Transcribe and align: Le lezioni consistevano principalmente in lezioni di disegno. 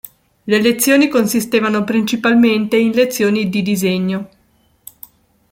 Le 0.45 0.57
lezioni 0.59 1.09
consistevano 1.09 1.83
principalmente 1.83 2.75
in 2.75 2.89
lezioni 2.89 3.49
di 3.49 3.61
disegno. 3.61 4.29